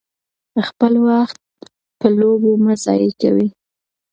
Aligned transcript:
خپل 0.67 0.93
وخت 1.07 1.37
په 1.99 2.07
لوبو 2.17 2.51
مه 2.63 2.73
ضایع 2.85 3.11
کوئ. 3.21 3.47